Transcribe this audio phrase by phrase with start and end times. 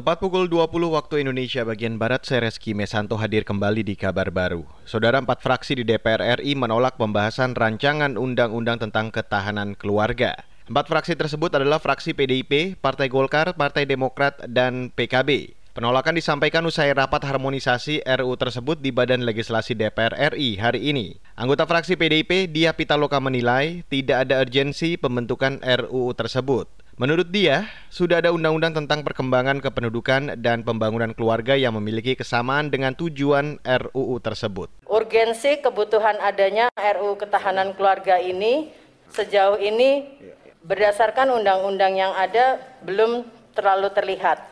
[0.00, 4.64] Tepat pukul 20 waktu Indonesia bagian Barat, saya Reski Mesanto hadir kembali di kabar baru.
[4.88, 10.40] Saudara empat fraksi di DPR RI menolak pembahasan rancangan undang-undang tentang ketahanan keluarga.
[10.72, 15.52] Empat fraksi tersebut adalah fraksi PDIP, Partai Golkar, Partai Demokrat, dan PKB.
[15.76, 21.20] Penolakan disampaikan usai rapat harmonisasi RU tersebut di Badan Legislasi DPR RI hari ini.
[21.36, 26.79] Anggota fraksi PDIP, Dia Pitaloka menilai tidak ada urgensi pembentukan RUU tersebut.
[27.00, 32.92] Menurut dia, sudah ada undang-undang tentang perkembangan kependudukan dan pembangunan keluarga yang memiliki kesamaan dengan
[32.92, 34.68] tujuan RUU tersebut.
[34.84, 38.68] Urgensi kebutuhan adanya RUU ketahanan keluarga ini
[39.16, 40.12] sejauh ini
[40.60, 43.24] berdasarkan undang-undang yang ada belum
[43.56, 44.44] terlalu terlihat.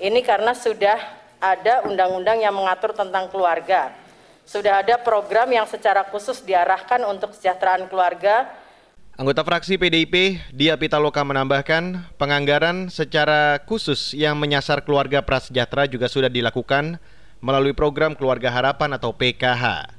[0.00, 0.96] Ini karena sudah
[1.36, 3.92] ada undang-undang yang mengatur tentang keluarga.
[4.48, 8.48] Sudah ada program yang secara khusus diarahkan untuk kesejahteraan keluarga
[9.20, 16.32] Anggota fraksi PDIP, Dia Pitaloka menambahkan, penganggaran secara khusus yang menyasar keluarga prasejahtera juga sudah
[16.32, 16.96] dilakukan
[17.44, 19.92] melalui program Keluarga Harapan atau PKH.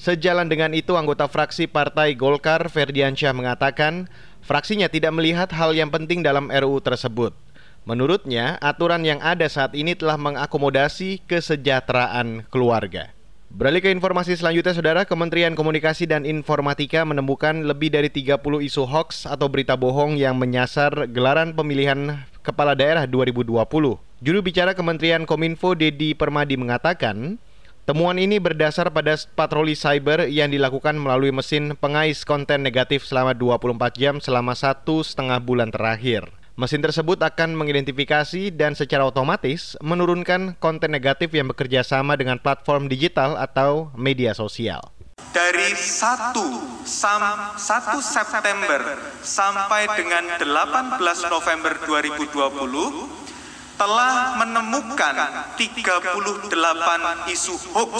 [0.00, 4.08] Sejalan dengan itu, anggota fraksi Partai Golkar, Ferdiansyah mengatakan,
[4.40, 7.36] fraksinya tidak melihat hal yang penting dalam RUU tersebut.
[7.84, 13.12] Menurutnya, aturan yang ada saat ini telah mengakomodasi kesejahteraan keluarga.
[13.52, 19.28] Beralih ke informasi selanjutnya, Saudara, Kementerian Komunikasi dan Informatika menemukan lebih dari 30 isu hoax
[19.28, 23.60] atau berita bohong yang menyasar gelaran pemilihan kepala daerah 2020.
[24.24, 27.36] Juru bicara Kementerian Kominfo Dedi Permadi mengatakan,
[27.84, 34.00] temuan ini berdasar pada patroli cyber yang dilakukan melalui mesin pengais konten negatif selama 24
[34.00, 36.24] jam selama satu setengah bulan terakhir.
[36.52, 42.92] Mesin tersebut akan mengidentifikasi dan secara otomatis menurunkan konten negatif yang bekerja sama dengan platform
[42.92, 44.84] digital atau media sosial.
[45.32, 46.36] Dari 1,
[46.84, 57.96] sam, 1 September sampai dengan 18 November 2020 telah menemukan 38 isu hoax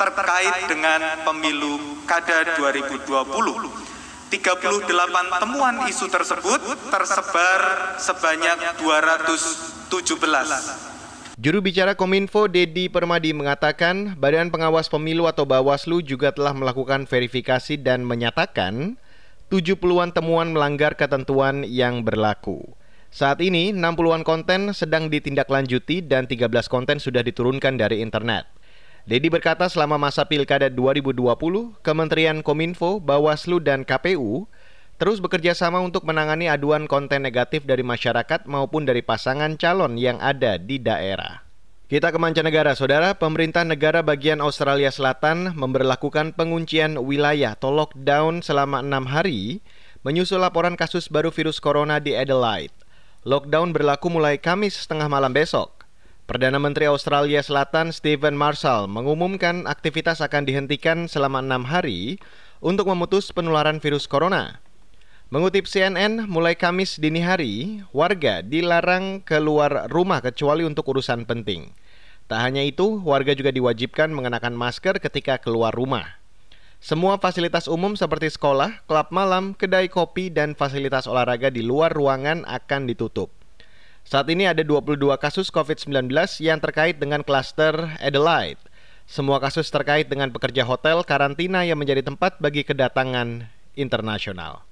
[0.00, 3.93] terkait dengan pemilu kada 2020
[4.34, 4.90] 38
[5.38, 6.58] temuan isu tersebut
[6.90, 9.94] tersebar sebanyak 217.
[11.38, 17.78] Juru bicara Kominfo Dedi Permadi mengatakan Badan Pengawas Pemilu atau Bawaslu juga telah melakukan verifikasi
[17.78, 18.98] dan menyatakan
[19.54, 22.74] 70-an temuan melanggar ketentuan yang berlaku.
[23.14, 28.50] Saat ini 60-an konten sedang ditindaklanjuti dan 13 konten sudah diturunkan dari internet.
[29.04, 31.20] Dedi berkata selama masa Pilkada 2020,
[31.84, 34.48] Kementerian Kominfo, Bawaslu, dan KPU
[34.96, 40.16] terus bekerja sama untuk menangani aduan konten negatif dari masyarakat maupun dari pasangan calon yang
[40.24, 41.44] ada di daerah.
[41.84, 43.12] Kita ke mancanegara, saudara.
[43.12, 49.60] Pemerintah negara bagian Australia Selatan memberlakukan penguncian wilayah atau lockdown selama enam hari
[50.00, 52.72] menyusul laporan kasus baru virus corona di Adelaide.
[53.28, 55.83] Lockdown berlaku mulai Kamis setengah malam besok.
[56.24, 62.16] Perdana Menteri Australia Selatan Stephen Marshall mengumumkan aktivitas akan dihentikan selama enam hari
[62.64, 64.56] untuk memutus penularan virus corona.
[65.28, 71.76] Mengutip CNN, mulai Kamis dini hari, warga dilarang keluar rumah kecuali untuk urusan penting.
[72.24, 76.08] Tak hanya itu, warga juga diwajibkan mengenakan masker ketika keluar rumah.
[76.80, 82.48] Semua fasilitas umum seperti sekolah, klub malam, kedai kopi, dan fasilitas olahraga di luar ruangan
[82.48, 83.43] akan ditutup.
[84.04, 86.12] Saat ini ada 22 kasus COVID-19
[86.44, 87.72] yang terkait dengan klaster
[88.04, 88.60] Adelaide.
[89.08, 94.68] Semua kasus terkait dengan pekerja hotel karantina yang menjadi tempat bagi kedatangan internasional.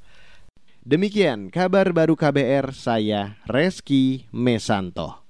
[0.85, 5.22] Demikian kabar baru KBR saya Reski Mesanto.